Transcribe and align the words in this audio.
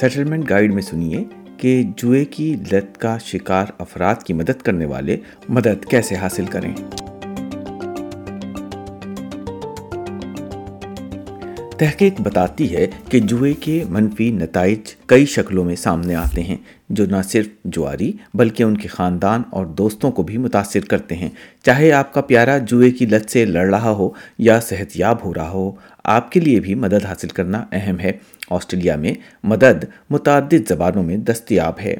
Settlement 0.00 0.48
guide 0.50 0.72
میں 0.74 0.82
سنیے 0.82 1.24
کہ 1.58 1.82
جوئے 1.96 2.24
کی 2.24 2.54
لت 2.72 2.96
کا 2.98 3.18
شکار 3.18 3.66
افراد 3.78 4.22
کی 4.24 4.34
مدد 4.34 4.62
کرنے 4.62 4.86
والے 4.86 5.16
مدد 5.48 5.84
کیسے 5.84 6.14
حاصل 6.14 6.44
کریں 6.44 6.74
تحقیق 11.80 12.20
بتاتی 12.20 12.76
ہے 12.76 12.86
کہ 13.08 13.18
جوئے 13.20 13.52
کے 13.60 13.84
منفی 13.88 14.30
نتائج 14.30 14.94
کئی 15.06 15.26
شکلوں 15.26 15.64
میں 15.64 15.76
سامنے 15.76 16.14
آتے 16.14 16.42
ہیں 16.42 16.56
جو 16.90 17.06
نہ 17.06 17.22
صرف 17.24 17.46
جواری 17.64 18.12
بلکہ 18.34 18.62
ان 18.62 18.76
کے 18.76 18.88
خاندان 18.88 19.42
اور 19.50 19.66
دوستوں 19.66 20.10
کو 20.10 20.22
بھی 20.22 20.36
متاثر 20.36 20.84
کرتے 20.84 21.14
ہیں 21.14 21.28
چاہے 21.62 21.92
آپ 21.92 22.12
کا 22.12 22.20
پیارا 22.20 22.58
جوئے 22.58 22.90
کی 22.90 23.06
لت 23.06 23.30
سے 23.30 23.44
لڑ 23.44 23.66
رہا 23.70 23.90
ہو 23.90 24.10
یا 24.38 24.60
صحت 24.60 24.96
یاب 24.96 25.24
ہو 25.24 25.34
رہا 25.34 25.48
ہو 25.48 25.70
آپ 26.04 26.30
کے 26.32 26.40
لیے 26.40 26.60
بھی 26.60 26.74
مدد 26.74 27.04
حاصل 27.04 27.28
کرنا 27.28 27.64
اہم 27.72 28.00
ہے 28.00 28.12
آسٹریلیا 28.50 28.96
میں 28.96 29.14
مدد 29.44 29.84
متعدد 30.10 30.68
زبانوں 30.68 31.02
میں 31.02 31.16
دستیاب 31.16 31.80
ہے 31.80 31.96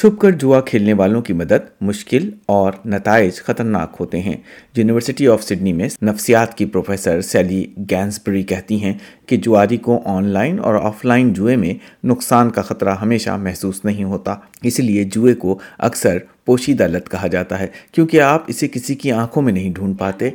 چھپ 0.00 0.18
کر 0.20 0.30
جوا 0.30 0.60
کھیلنے 0.60 0.92
والوں 0.92 1.22
کی 1.22 1.32
مدد 1.32 1.68
مشکل 1.80 2.28
اور 2.46 2.72
نتائج 2.86 3.36
خطرناک 3.36 3.96
ہوتے 4.00 4.20
ہیں 4.20 4.34
یونیورسٹی 4.76 5.28
آف 5.28 5.42
سڈنی 5.42 5.72
میں 5.72 5.88
نفسیات 6.02 6.54
کی 6.54 6.66
پروفیسر 6.66 7.20
سیلی 7.20 7.64
گینسبری 7.90 8.42
کہتی 8.42 8.82
ہیں 8.84 8.92
کہ 9.26 9.36
جواری 9.36 9.76
کو 9.76 10.00
آن 10.04 10.24
لائن 10.24 10.58
اور 10.58 10.74
آف 10.74 11.04
لائن 11.04 11.32
جوئے 11.32 11.56
میں 11.56 11.74
نقصان 12.04 12.50
کا 12.50 12.62
خطرہ 12.62 12.94
ہمیشہ 13.00 13.36
محسوس 13.36 13.84
نہیں 13.84 14.04
ہوتا 14.04 14.34
اس 14.62 14.80
لیے 14.80 15.04
جوئے 15.04 15.34
کو 15.34 15.58
اکثر 15.78 16.18
پوشیدہ 16.46 16.86
لت 16.86 17.10
کہا 17.10 17.26
جاتا 17.26 17.58
ہے 17.58 17.66
کیونکہ 17.92 18.20
آپ 18.20 18.44
اسے 18.48 18.68
کسی 18.68 18.94
کی 18.94 19.12
آنکھوں 19.12 19.42
میں 19.42 19.52
نہیں 19.52 19.72
ڈھونڈ 19.74 19.98
پاتے 19.98 20.30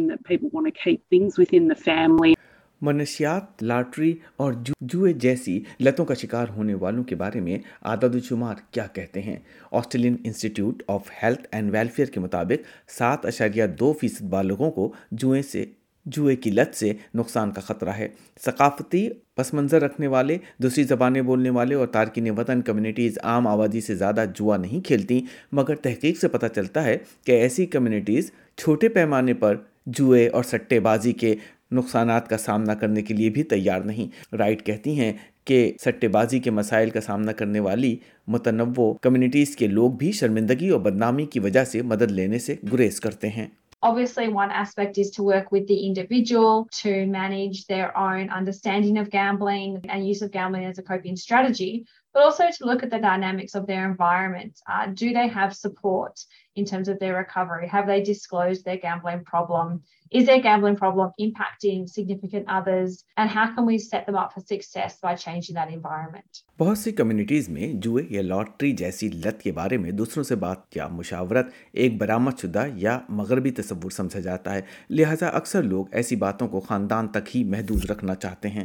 ویت 1.38 1.48
ان 1.52 1.74
فیملیز 1.74 2.36
منشیات 2.82 3.62
لاٹری 3.62 4.12
اور 4.36 4.52
جوئے 4.80 5.12
جیسی 5.12 5.58
لتوں 5.80 6.04
کا 6.04 6.14
شکار 6.14 6.48
ہونے 6.48 6.74
والوں 6.74 7.04
کے 7.04 7.14
بارے 7.14 7.40
میں 7.40 7.58
آداد 7.82 8.14
و 8.14 8.20
شمار 8.20 8.54
کیا 8.70 8.86
کہتے 8.86 9.22
ہیں 9.22 9.36
Australian 9.72 10.16
institute 10.24 10.82
of 10.88 11.10
health 11.22 11.46
and 11.52 11.72
welfare 11.72 12.06
کے 12.06 12.20
مطابق 12.20 12.68
سات 12.90 13.26
اشاریہ 13.26 13.64
دو 13.80 13.92
فیصد 14.00 14.22
بالغوں 14.22 14.70
کو 14.70 14.92
جوئے 15.12 15.42
سے 15.42 15.64
جوئے 16.06 16.36
کی 16.36 16.50
لت 16.50 16.76
سے 16.76 16.92
نقصان 17.14 17.50
کا 17.50 17.60
خطرہ 17.60 17.90
ہے 17.90 18.08
ثقافتی 18.44 19.08
پس 19.34 19.52
منظر 19.54 19.82
رکھنے 19.82 20.06
والے 20.06 20.36
دوسری 20.62 20.84
زبانیں 20.84 21.22
بولنے 21.22 21.50
والے 21.50 21.74
اور 21.74 21.86
تارکین 21.86 22.30
وطن 22.30 22.62
کمیونٹیز 22.62 23.18
عام 23.22 23.46
آبادی 23.46 23.80
سے 23.80 23.94
زیادہ 23.94 24.24
جوا 24.34 24.56
نہیں 24.56 24.86
کھیلتیں 24.86 25.20
مگر 25.52 25.74
تحقیق 25.74 26.18
سے 26.18 26.28
پتہ 26.28 26.46
چلتا 26.46 26.84
ہے 26.84 26.96
کہ 27.24 27.32
ایسی 27.32 27.66
کمیونٹیز 27.66 28.30
چھوٹے 28.56 28.88
پیمانے 28.88 29.34
پر 29.34 29.56
جوئے 29.86 30.28
اور 30.28 30.42
سٹے 30.42 30.80
بازی 30.80 31.12
کے 31.12 31.34
نقصانات 31.70 32.22
کا 32.22 32.28
کا 32.28 32.36
سامنا 32.36 32.64
سامنا 32.64 32.74
کرنے 32.74 32.80
کرنے 32.80 33.02
کے 33.02 33.06
کے 33.06 33.08
کے 33.08 33.14
لیے 33.14 33.30
بھی 33.30 33.42
بھی 33.42 33.48
تیار 33.48 33.80
نہیں 33.80 34.36
رائٹ 34.36 34.64
کہتی 34.66 34.98
ہیں 35.00 35.12
کہ 35.44 35.72
سٹے 35.84 36.08
بازی 36.08 36.40
مسائل 36.50 36.90
والی 37.60 37.96
متنوع 38.28 38.92
کمیونٹیز 39.02 39.56
لوگ 39.68 39.90
شرمندگی 40.12 40.68
اور 40.68 40.80
بدنامی 40.80 41.26
کی 41.26 41.40
وجہ 41.40 41.64
سے 41.64 41.82
مدد 41.82 42.12
لینے 42.12 42.38
سے 42.38 42.54
گریز 42.72 43.00
کرتے 43.00 43.28
ہیں 43.28 43.46
Obviously, 43.82 44.28
in 56.56 56.64
terms 56.64 56.88
of 56.88 56.98
their 56.98 57.14
recovery? 57.16 57.68
Have 57.68 57.86
they 57.86 58.02
disclosed 58.02 58.64
their 58.64 58.78
gambling 58.78 59.22
problem? 59.24 59.82
Is 60.12 60.26
their 60.26 60.40
gambling 60.40 60.76
problem 60.76 61.10
impacting 61.20 61.88
significant 61.88 62.46
others? 62.48 63.04
And 63.16 63.30
how 63.30 63.46
can 63.54 63.66
we 63.66 63.78
set 63.78 64.06
them 64.06 64.16
up 64.16 64.32
for 64.32 64.40
success 64.40 64.98
by 65.00 65.14
changing 65.16 65.56
that 65.56 65.70
environment? 65.70 66.42
بہت 66.58 66.78
سی 66.78 66.92
communities 66.92 67.48
میں 67.48 67.72
جوئے 67.84 68.04
یا 68.10 68.22
lottery 68.22 68.72
جیسی 68.76 69.08
لت 69.08 69.42
کے 69.42 69.52
بارے 69.52 69.76
میں 69.78 69.90
دوسروں 69.98 70.24
سے 70.24 70.34
بات 70.44 70.76
یا 70.76 70.86
مشاورت 70.88 71.50
ایک 71.72 71.98
برآمد 72.00 72.40
شدہ 72.42 72.66
یا 72.84 72.98
مغربی 73.18 73.50
تصور 73.60 73.90
سمجھا 73.90 74.20
جاتا 74.20 74.54
ہے 74.54 74.60
لہٰذا 74.90 75.28
اکثر 75.40 75.62
لوگ 75.62 75.94
ایسی 76.00 76.16
باتوں 76.16 76.48
کو 76.48 76.60
خاندان 76.68 77.08
تک 77.18 77.36
ہی 77.36 77.44
محدود 77.44 77.90
رکھنا 77.90 78.14
چاہتے 78.14 78.48
ہیں 78.48 78.64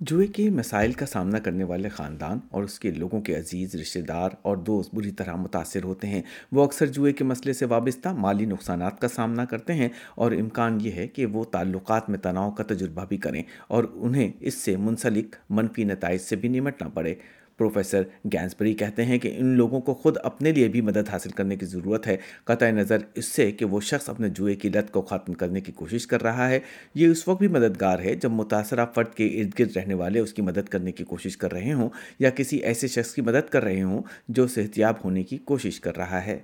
جوئے 0.00 0.26
کے 0.26 0.48
مسائل 0.50 0.92
کا 0.92 1.06
سامنا 1.06 1.38
کرنے 1.38 1.64
والے 1.64 1.88
خاندان 1.88 2.38
اور 2.50 2.62
اس 2.62 2.78
کے 2.80 2.90
لوگوں 2.90 3.20
کے 3.20 3.36
عزیز 3.36 3.74
رشتہ 3.74 3.98
دار 3.98 4.30
اور 4.42 4.56
دوست 4.56 4.94
بری 4.94 5.10
طرح 5.10 5.34
متاثر 5.34 5.84
ہوتے 5.84 6.06
ہیں 6.06 6.20
وہ 6.52 6.64
اکثر 6.64 6.86
جوئے 6.86 7.12
کے 7.12 7.24
مسئلے 7.24 7.52
سے 7.52 7.66
وابستہ 7.66 8.08
مالی 8.08 8.44
نقصانات 8.44 9.00
کا 9.00 9.08
سامنا 9.08 9.44
کرتے 9.44 9.74
ہیں 9.74 9.88
اور 10.14 10.32
امکان 10.32 10.78
یہ 10.80 10.92
ہے 10.92 11.06
کہ 11.06 11.26
وہ 11.26 11.44
تعلقات 11.44 12.10
میں 12.10 12.18
تناؤ 12.18 12.50
کا 12.50 12.64
تجربہ 12.64 13.04
بھی 13.04 13.16
کریں 13.16 13.42
اور 13.68 13.84
انہیں 13.94 14.32
اس 14.40 14.54
سے 14.54 14.76
منسلک 14.76 15.36
منفی 15.50 15.84
نتائج 15.84 16.20
سے 16.20 16.36
بھی 16.36 16.48
نمٹنا 16.48 16.88
پڑے 16.88 17.14
پروفیسر 17.58 18.02
گینسبری 18.32 18.72
کہتے 18.74 19.04
ہیں 19.04 19.18
کہ 19.18 19.34
ان 19.38 19.54
لوگوں 19.56 19.80
کو 19.80 19.94
خود 19.94 20.16
اپنے 20.22 20.52
لیے 20.52 20.68
بھی 20.68 20.80
مدد 20.80 21.08
حاصل 21.08 21.30
کرنے 21.30 21.56
کی 21.56 21.66
ضرورت 21.66 22.06
ہے 22.06 22.16
قطع 22.44 22.70
نظر 22.70 22.98
اس 23.14 23.28
سے 23.28 23.50
کہ 23.52 23.64
وہ 23.64 23.80
شخص 23.80 24.08
اپنے 24.08 24.28
جوئے 24.28 24.54
کی 24.54 24.68
لت 24.68 24.90
کو 24.92 25.02
ختم 25.02 25.32
کرنے 25.32 25.60
کی 25.60 25.72
کوشش 25.72 26.06
کر 26.06 26.22
رہا 26.22 26.48
ہے 26.48 26.58
یہ 26.94 27.08
اس 27.08 27.26
وقت 27.28 27.38
بھی 27.38 27.48
مددگار 27.48 27.98
ہے 27.98 28.14
جب 28.14 28.32
متاثرہ 28.32 28.86
فرد 28.94 29.14
کے 29.14 29.26
ارد 29.40 29.58
گرد 29.58 29.76
رہنے 29.76 29.94
والے 29.94 30.20
اس 30.20 30.32
کی 30.32 30.42
مدد 30.42 30.68
کرنے 30.68 30.92
کی 30.92 31.04
کوشش 31.04 31.36
کر 31.36 31.52
رہے 31.52 31.72
ہوں 31.72 31.88
یا 32.18 32.30
کسی 32.30 32.58
ایسے 32.62 32.88
شخص 32.88 33.14
کی 33.14 33.22
مدد 33.22 33.50
کر 33.50 33.64
رہے 33.64 33.82
ہوں 33.82 34.02
جو 34.28 34.46
صحتیاب 34.46 35.04
ہونے 35.04 35.22
کی 35.22 35.38
کوشش 35.44 35.80
کر 35.80 35.96
رہا 35.96 36.24
ہے 36.26 36.38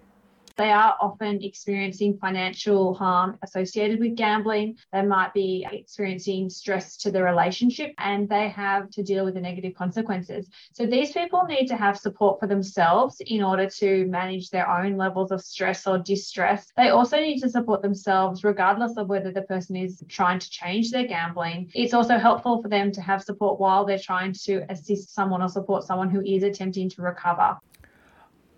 they 0.57 0.71
are 0.71 0.97
often 1.01 1.43
experiencing 1.43 2.19
financial 2.19 2.95
harm 2.95 3.39
associated 3.43 4.01
with 4.01 4.17
gambling. 4.17 4.77
They 4.93 5.03
might 5.03 5.35
be 5.35 5.67
experiencing 5.71 6.51
stress 6.51 6.97
to 6.99 7.11
the 7.11 7.23
relationship 7.23 7.93
and 7.99 8.29
they 8.29 8.49
have 8.49 8.91
to 8.91 9.03
deal 9.03 9.25
with 9.25 9.35
the 9.35 9.41
negative 9.41 9.75
consequences. 9.75 10.49
So 10.73 10.87
these 10.87 11.13
people 11.13 11.45
need 11.45 11.67
to 11.67 11.77
have 11.77 11.99
support 11.99 12.41
for 12.41 12.47
themselves 12.47 13.17
in 13.21 13.43
order 13.43 13.69
to 13.69 14.07
manage 14.07 14.51
their 14.51 14.69
own 14.69 14.97
levels 14.97 15.31
of 15.31 15.41
stress 15.41 15.87
or 15.87 15.99
distress. 15.99 16.73
They 16.77 16.89
also 16.89 17.19
need 17.19 17.41
to 17.41 17.51
support 17.51 17.83
themselves 17.83 18.45
regardless 18.45 18.97
of 18.97 19.09
whether 19.09 19.33
the 19.33 19.43
person 19.43 19.77
is 19.77 20.03
trying 20.09 20.39
to 20.39 20.51
change 20.51 20.91
their 20.91 21.07
gambling. 21.07 21.71
It's 21.75 21.95
also 21.95 22.19
helpful 22.19 22.63
for 22.63 22.69
them 22.69 22.93
to 22.93 23.01
have 23.01 23.23
support 23.23 23.61
while 23.61 23.85
they're 23.85 23.99
trying 23.99 24.33
to 24.45 24.65
assist 24.69 25.15
someone 25.15 25.43
or 25.43 25.49
support 25.49 25.85
someone 25.85 26.11
who 26.11 26.23
is 26.23 26.43
attempting 26.43 26.89
to 26.91 27.03
recover. 27.03 27.59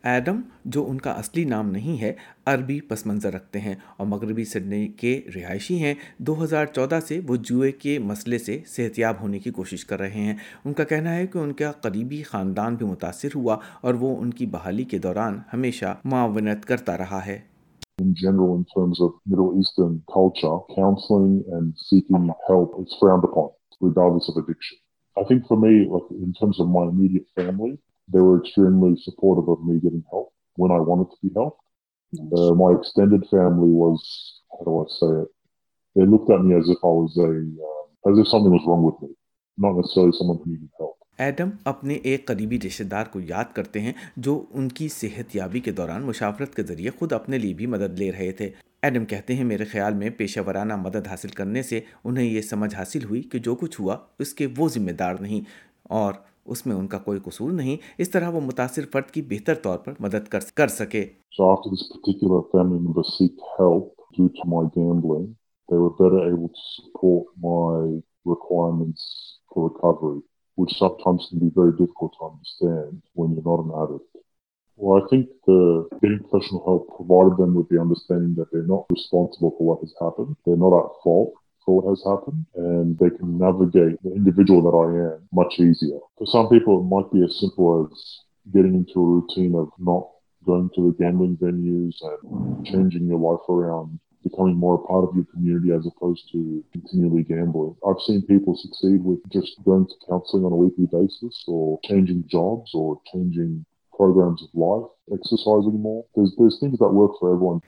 Adam 0.05 0.41
جو 0.65 0.85
ان 0.89 0.99
کا 1.01 1.11
اصلی 1.11 1.45
نام 1.45 1.71
نہیں 1.71 2.01
ہے 2.01 2.13
عربی 2.47 2.81
پس 2.81 3.05
منظر 3.07 3.33
رکھتے 3.33 3.61
ہیں 3.61 3.75
اور 3.97 4.07
مغربی 4.07 4.45
سڈنی 4.45 4.87
کے 4.97 5.21
رہائشی 5.35 5.79
ہیں 5.83 5.95
دو 6.19 6.43
ہزار 6.43 6.67
چودہ 6.67 6.99
سے 7.07 7.21
وہ 7.29 7.37
جوئے 7.43 7.71
کے 7.73 7.99
مسئلے 7.99 8.39
سے 8.39 8.59
صحتیاب 8.67 9.21
ہونے 9.21 9.39
کی 9.39 9.51
کوشش 9.51 9.85
کر 9.85 9.99
رہے 9.99 10.21
ہیں 10.21 10.35
ان 10.65 10.73
کا 10.73 10.85
کہنا 10.85 11.15
ہے 11.15 11.27
کہ 11.27 11.39
ان 11.39 11.53
کا 11.53 11.73
قریبی 11.83 12.23
خاندان 12.23 12.77
بھی 12.77 12.87
متاثر 12.87 13.35
ہوا 13.35 13.57
اور 13.81 13.95
وہ 13.95 14.15
ان 14.21 14.31
کی 14.31 14.47
بحالی 14.47 14.85
کے 14.85 14.99
دوران 14.99 15.39
ہمیشہ 15.53 15.95
معاونت 16.05 16.67
کرتا 16.67 16.99
رہا 16.99 17.27
ہے 17.27 17.39
In 17.99 18.15
general, 18.17 18.57
in 18.57 18.65
terms 18.67 19.01
of 19.01 19.11
Middle 19.25 19.51
Eastern 19.57 19.93
culture, 20.09 20.55
counseling 20.71 21.45
and 21.49 21.77
seeking 21.81 22.25
help 22.47 22.73
is 22.79 22.97
frowned 23.01 23.25
upon, 23.25 23.51
regardless 23.81 24.29
of 24.29 24.37
addiction. 24.37 24.79
I 25.17 25.23
think 25.23 25.47
for 25.47 25.57
me, 25.57 25.87
like 25.89 26.09
in 26.11 26.33
terms 26.35 26.59
of 26.59 26.69
my 26.69 26.83
immediate 26.85 27.29
family, 27.37 27.79
they 28.09 28.21
were 28.21 28.41
extremely 28.41 28.97
supportive 28.97 29.49
of 29.49 29.65
me 29.65 29.81
getting 29.81 30.05
help 30.11 30.33
when 30.57 30.71
I 30.71 30.79
wanted 30.79 31.11
to 31.11 31.17
be 31.23 31.31
helped. 31.35 31.61
Nice. 32.13 32.33
Uh, 32.33 32.55
my 32.55 32.73
extended 32.73 33.23
family 33.31 33.71
was, 33.71 34.01
how 34.53 34.65
do 34.65 34.73
I 34.81 34.87
say 34.89 35.23
it? 35.23 35.29
They 35.97 36.07
looked 36.07 36.31
at 36.31 36.43
me 36.43 36.55
as 36.55 36.69
if 36.69 36.79
I 36.83 36.93
was 37.01 37.17
a, 37.19 37.31
uh, 37.69 38.11
as 38.11 38.19
if 38.19 38.29
something 38.29 38.53
was 38.53 38.63
wrong 38.67 38.83
with 38.83 39.01
me. 39.03 39.15
Not 39.59 39.77
necessarily 39.77 40.13
someone 40.13 40.39
who 40.45 40.51
needed 40.53 40.71
help. 40.79 40.97
Adam 41.19 41.51
اپنے 41.65 41.95
ایک 41.95 42.27
قریبی 42.27 42.59
رشتہ 42.61 42.83
دار 42.83 43.07
کو 43.13 43.21
یاد 43.21 43.53
کرتے 43.55 43.81
ہیں 43.81 43.93
جو 44.17 44.45
ان 44.51 44.69
کی 44.79 44.89
صحت 44.89 45.35
یابی 45.37 45.61
کے 45.61 45.73
دوران 45.73 46.03
مشاورت 46.07 46.55
کے 46.55 46.63
ذریعے 46.63 46.91
خود 46.99 47.13
اپنے 47.13 47.39
لیے 47.39 47.55
بھی 47.55 47.67
مدد 47.75 47.99
لے 47.99 48.11
رہے 48.13 48.31
تھے 48.39 48.51
ایڈم 48.83 49.05
کہتے 49.05 49.35
ہیں 49.35 49.45
میرے 49.45 49.65
خیال 49.65 49.95
میں 49.95 50.11
پیشہ 50.17 50.41
ورانہ 50.47 50.77
مدد 50.77 51.07
حاصل 51.11 51.29
کرنے 51.37 51.63
سے 51.63 51.81
انہیں 52.05 52.25
یہ 52.25 52.41
سمجھ 52.43 52.75
حاصل 52.75 53.05
ہوئی 53.05 53.23
کہ 53.33 53.39
جو 53.39 53.55
کچھ 53.61 53.81
ہوا 53.81 53.97
اس 54.19 54.35
کے 54.35 54.47
وہ 54.59 54.69
ذمہ 54.69 54.93
دار 54.99 55.15
نہیں 55.21 55.41
اور 56.01 56.15
اس 56.47 56.67
میں 56.67 56.77
ان 56.77 56.87
کا 56.87 56.99
کوئی 56.99 57.21
قصور 57.25 57.53
نہیں 57.53 57.77
اس 57.99 58.11
طرح 58.11 58.29
وہ 58.29 58.41
متاثر 58.41 58.85
فرد 58.93 59.11
کی 59.11 59.23
بہتر 59.23 59.55
طور 59.55 59.79
پر 59.79 59.93
مدد 60.01 60.29
کر 60.29 60.69
سکے 60.69 61.05
thought 81.65 81.89
has 81.89 82.03
happened 82.05 82.45
and 82.57 82.99
they 82.99 83.11
can 83.11 83.39
navigate 83.39 84.03
the 84.03 84.13
individual 84.13 84.63
that 84.63 84.77
I 84.77 85.15
am 85.15 85.29
much 85.33 85.59
easier. 85.59 85.99
For 86.19 86.27
some 86.27 86.49
people, 86.49 86.81
it 86.81 86.95
might 86.95 87.11
be 87.13 87.25
as 87.25 87.39
simple 87.41 87.89
as 87.91 88.21
getting 88.53 88.75
into 88.75 89.01
a 89.01 89.07
routine 89.07 89.55
of 89.55 89.71
not 89.79 90.09
going 90.45 90.71
to 90.75 90.93
the 90.93 91.03
gambling 91.03 91.37
venues 91.37 91.97
and 92.03 92.67
changing 92.67 93.07
your 93.07 93.19
life 93.19 93.49
around 93.49 93.99
becoming 94.25 94.57
more 94.57 94.77
a 94.77 94.87
part 94.87 95.05
of 95.05 95.15
your 95.15 95.27
community 95.27 95.71
as 95.73 95.87
opposed 95.87 96.29
to 96.33 96.65
continually 96.73 97.23
gambling. 97.23 97.77
I've 97.87 98.01
seen 98.01 98.23
people 98.23 98.57
succeed 98.57 99.05
with 99.05 99.19
just 99.31 99.63
going 99.65 99.87
to 99.87 99.95
counseling 100.09 100.45
on 100.45 100.53
a 100.53 100.57
weekly 100.57 100.87
basis 100.87 101.45
or 101.47 101.79
changing 101.85 102.25
jobs 102.27 102.71
or 102.75 103.01
changing 103.13 103.65
programs 103.95 104.43
of 104.43 104.49
life, 104.55 104.91
exercising 105.13 105.81
more. 105.81 106.05
There's, 106.17 106.35
there's 106.39 106.59
things 106.59 106.79
that 106.79 106.89
work 106.89 107.13
for 107.21 107.35
everyone. 107.35 107.61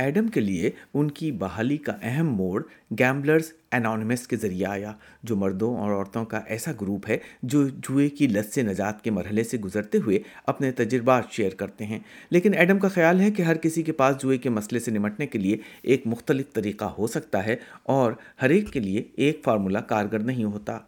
Adam 0.00 0.26
کے 0.26 0.40
لیے 0.40 0.70
ان 0.94 1.10
کی 1.10 1.30
بحالی 1.32 1.76
کا 1.76 1.92
اہم 2.02 2.34
موڑ 2.36 2.62
گیمبلرز 2.98 3.52
anonymous 3.72 4.26
کے 4.28 4.36
ذریعہ 4.36 4.70
آیا 4.70 4.92
جو 5.22 5.36
مردوں 5.36 5.76
اور 5.76 5.92
عورتوں 5.92 6.24
کا 6.24 6.40
ایسا 6.46 6.72
گروپ 6.80 7.08
ہے 7.08 7.18
جو 7.42 7.66
جوئے 7.68 8.08
کی 8.08 8.28
سے 8.54 8.62
نجات 8.62 9.02
کے 9.04 9.10
مرحلے 9.10 9.44
سے 9.44 9.58
گزرتے 9.58 9.98
ہوئے 9.98 10.18
اپنے 10.46 10.70
تجربات 10.72 11.32
شیئر 11.32 11.54
کرتے 11.54 11.84
ہیں 11.84 11.98
لیکن 12.30 12.54
ایڈم 12.54 12.78
کا 12.78 12.88
خیال 12.88 13.20
ہے 13.20 13.30
کہ 13.30 13.42
ہر 13.42 13.56
کسی 13.56 13.82
کے 13.82 13.92
پاس 13.92 14.16
جوئے 14.22 14.38
کے 14.38 14.50
مسئلے 14.50 14.80
سے 14.80 14.90
نمٹنے 14.90 15.26
کے 15.26 15.38
لیے 15.38 15.56
ایک 15.82 16.06
مختلف 16.06 16.52
طریقہ 16.52 16.84
ہو 16.98 17.06
سکتا 17.06 17.44
ہے 17.46 17.56
اور 17.84 18.12
ہر 18.42 18.50
ایک 18.50 18.72
کے 18.72 18.80
لیے 18.80 19.02
ایک 19.16 19.40
فارمولہ 19.44 19.78
کارگر 19.88 20.18
نہیں 20.18 20.44
ہوتا 20.44 20.78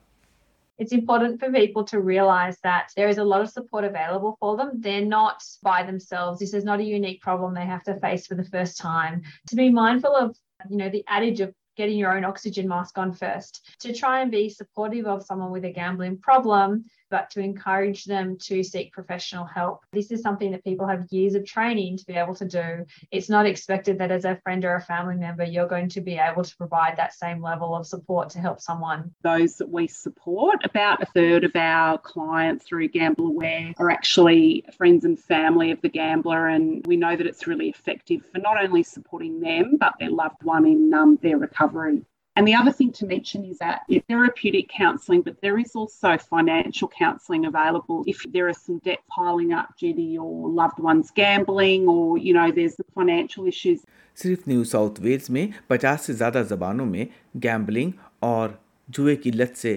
it's 0.79 0.93
important 0.93 1.41
for 1.41 1.51
people 1.51 1.85
to 1.85 2.01
realize 2.01 2.59
that 2.63 2.91
there 2.97 3.09
is 3.09 3.19
a 3.19 3.25
lot 3.25 3.41
of 3.41 3.51
support 3.51 3.85
available 3.85 4.37
for 4.39 4.57
them. 4.57 4.73
They're 4.81 5.05
not 5.05 5.43
by 5.63 5.83
themselves. 5.83 6.39
This 6.39 6.55
is 6.55 6.65
not 6.65 6.81
a 6.81 6.85
unique 6.85 7.21
problem 7.21 7.55
they 7.55 7.67
have 7.67 7.83
to 7.85 7.99
face 7.99 8.27
for 8.27 8.37
the 8.37 8.45
first 8.45 8.79
time. 8.79 9.23
To 9.49 9.57
be 9.57 9.71
mindful 9.71 10.15
of, 10.15 10.37
you 10.71 10.77
know, 10.77 10.89
the 10.89 11.05
adage 11.09 11.41
of 11.41 11.53
getting 11.77 11.99
your 11.99 12.17
own 12.17 12.25
oxygen 12.25 12.69
mask 12.69 12.99
on 12.99 13.13
first. 13.13 13.77
To 13.81 13.93
try 13.93 14.21
and 14.21 14.31
be 14.31 14.49
supportive 14.49 15.07
of 15.07 15.25
someone 15.25 15.51
with 15.51 15.65
a 15.65 15.73
gambling 15.73 16.19
problem, 16.19 16.85
but 17.11 17.31
to 17.31 17.41
encourage 17.41 18.05
them 18.05 18.37
to 18.39 18.63
seek 18.63 18.93
professional 18.93 19.45
help. 19.45 19.85
This 19.93 20.11
is 20.11 20.23
something 20.23 20.51
that 20.53 20.65
people 20.65 20.87
have 20.87 21.07
years 21.11 21.35
of 21.35 21.45
training 21.45 21.97
to 21.99 22.07
be 22.07 22.15
able 22.15 22.35
to 22.37 22.47
do. 22.47 22.85
It's 23.11 23.29
not 23.29 23.47
expected 23.47 23.99
that 23.99 24.11
as 24.11 24.25
a 24.25 24.41
friend 24.43 24.65
or 24.65 24.75
a 24.75 24.81
family 24.81 25.17
member, 25.17 25.45
you're 25.45 25.69
going 25.69 25.89
to 25.91 26.01
be 26.01 26.19
able 26.19 26.45
to 26.45 26.57
provide 26.57 26.97
that 26.97 27.15
same 27.15 27.43
level 27.43 27.75
of 27.75 27.87
support 27.87 28.31
to 28.31 28.39
help 28.39 28.61
someone. 28.61 29.13
Those 29.23 29.57
that 29.57 29.69
we 29.69 29.87
support, 29.87 30.57
about 30.65 31.03
a 31.03 31.07
third 31.07 31.45
of 31.45 31.55
our 31.55 31.99
clients 31.99 32.65
through 32.65 32.89
Gamble 32.89 33.29
Aware 33.29 33.75
are 33.79 33.91
actually 33.91 34.65
friends 34.77 35.05
and 35.05 35.19
family 35.19 35.71
of 35.71 35.81
the 35.81 35.89
gambler. 35.89 36.49
And 36.49 36.87
we 36.87 36.97
know 36.97 37.17
that 37.17 37.27
it's 37.27 37.47
really 37.47 37.69
effective 37.69 38.25
for 38.33 38.39
not 38.39 38.63
only 38.63 38.83
supporting 38.83 39.41
them, 39.41 39.77
but 39.79 39.95
their 39.99 40.11
loved 40.11 40.43
one 40.43 40.67
in 40.67 40.93
um, 40.95 41.19
their 41.23 41.39
recovery. 41.39 42.03
And 42.39 42.47
the 42.47 42.55
other 42.55 42.71
thing 42.71 42.93
to 42.93 43.05
mention 43.05 43.45
is 43.45 43.59
that 43.59 43.81
it's 43.89 44.07
therapeutic 44.07 44.69
counselling, 44.69 45.23
but 45.23 45.41
there 45.41 45.59
is 45.59 45.75
also 45.75 46.17
financial 46.17 46.87
counselling 46.87 47.47
available 47.47 48.05
if 48.07 48.23
there 48.35 48.47
are 48.49 48.55
some 48.67 48.79
debt 48.85 49.01
piling 49.09 49.53
up 49.53 49.77
due 49.81 49.93
to 49.93 50.01
your 50.01 50.49
loved 50.49 50.79
ones 50.79 51.11
gambling 51.17 51.89
or, 51.89 52.17
you 52.17 52.33
know, 52.33 52.53
there's 52.53 52.77
the 52.77 52.85
financial 52.95 53.49
issues. 53.55 53.81
صرف 54.17 54.47
New 54.49 54.65
South 54.65 55.01
Wales 55.01 55.29
میں 55.31 55.47
پچاس 55.67 56.07
سے 56.07 56.13
زیادہ 56.21 56.43
زبانوں 56.49 56.87
میں 56.87 57.05
gambling 57.43 57.91
اور 58.31 58.49
جوئے 58.89 59.17
کی 59.17 59.31
لت 59.31 59.57
سے 59.57 59.77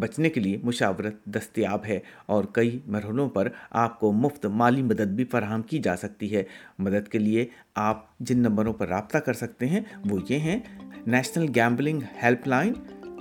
بچنے 0.00 0.28
کے 0.30 0.40
لیے 0.40 0.58
مشاورت 0.62 1.24
دستیاب 1.26 1.84
ہے 1.84 1.98
اور 2.26 2.44
کئی 2.52 2.78
مرحلوں 2.86 3.28
پر 3.28 3.48
آپ 3.70 3.98
کو 4.00 4.12
مفت 4.12 4.46
مالی 4.52 4.82
مدد 4.82 5.14
بھی 5.16 5.24
فراہم 5.24 5.62
کی 5.62 5.78
جا 5.78 5.96
سکتی 5.96 6.34
ہے 6.36 6.42
مدد 6.78 7.08
کے 7.08 7.18
لیے 7.18 7.46
آپ 7.74 8.04
جن 8.20 8.38
نمبروں 8.38 8.72
پر 8.72 8.88
رابطہ 8.88 9.18
کر 9.18 9.32
سکتے 9.32 9.66
ہیں 9.66 9.80
وہ 10.10 10.20
یہ 10.28 10.38
ہیں 10.38 10.58
نیشنل 11.06 11.48
گیمبلنگ 11.54 12.00
ہیلپ 12.22 12.46
لائن 12.48 12.72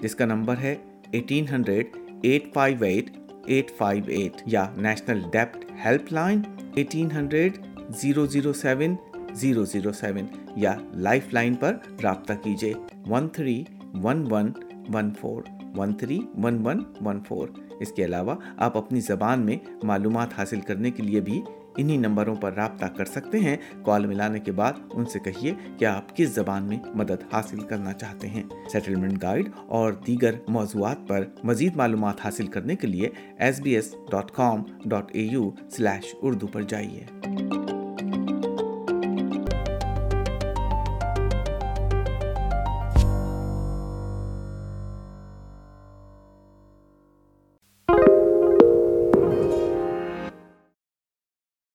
جس 0.02 0.16
کا 0.16 0.26
نمبر 0.26 0.58
ہے 0.58 0.76
eighteen 1.12 1.46
hundred 1.52 1.98
eight 2.24 2.54
five 2.54 2.84
eight 2.84 3.10
eight 3.46 3.72
five 3.78 4.04
eight 4.08 4.42
یا 4.46 4.66
نیشنل 4.78 5.22
ڈیپٹ 5.32 5.66
help 5.86 6.12
line 6.14 6.42
eighteen 6.76 7.12
hundred 7.12 7.58
zero 8.02 8.26
zero 8.26 8.54
seven 8.54 8.96
zero 9.34 9.64
zero 9.66 9.92
seven 9.92 10.26
یا 10.56 10.76
لائف 10.94 11.34
لائن 11.34 11.56
پر 11.56 11.76
رابطہ 12.04 12.34
کیجیے 12.44 12.74
one 13.08 13.30
three 13.30 13.64
one 13.94 14.26
one 14.32 14.52
one 14.94 15.14
four 15.22 15.42
one 15.78 15.94
three 15.94 16.20
one 16.44 16.68
one 16.68 16.84
one 17.06 17.20
four 17.28 17.48
اس 17.80 17.92
کے 17.92 18.06
علاوہ 18.06 18.36
آپ 18.58 18.78
اپنی 18.78 19.00
زبان 19.00 19.46
میں 19.46 19.58
معلومات 19.84 20.40
حاصل 20.40 20.62
کرنے 20.62 20.92
کے 20.92 21.04
لیے 21.04 21.22
بھی 21.22 21.42
انہی 21.78 21.98
نمبروں 21.98 22.36
پر 22.36 22.54
رابطہ 22.54 22.86
کر 22.86 23.06
سکتے 23.06 23.40
ہیں 23.40 23.58
کال 23.84 24.06
ملانے 24.06 24.40
کے 24.40 24.52
بعد 24.52 24.74
ان 24.94 25.06
سے 25.06 25.20
کہیے 25.20 25.54
کہ 25.78 25.86
آپ 25.86 26.16
کس 26.18 26.30
زبان 26.30 26.64
میں 26.64 26.78
مدد 26.96 27.24
حاصل 27.34 27.60
کرنا 27.60 27.94
چاہتے 27.94 28.28
ہیں 28.28 28.44
سیٹلمنٹ 28.72 29.22
گائیڈ 29.22 29.50
اور 29.68 29.94
دیگر 30.08 30.36
موضوعات 30.48 31.08
پر 31.08 31.26
مزید 31.44 31.76
معلومات 31.76 32.26
حاصل 32.26 32.48
کرنے 32.48 32.76
کے 32.76 32.88
لیے 32.88 33.10
S 33.38 33.60
B 33.60 33.76
S 33.76 33.96
dot 34.12 34.32
com 34.32 34.64
dot 34.86 35.12
A 35.14 35.22
U 35.22 35.50
slash 35.70 36.16
Urdu 36.22 36.48
پر 36.48 36.62
جائیے 36.62 37.06